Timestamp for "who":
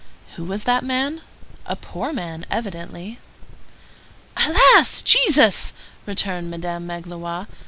0.35-0.45